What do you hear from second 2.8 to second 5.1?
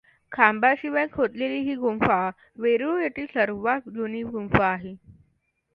येथील सर्वात जुनी गुंफा आहे.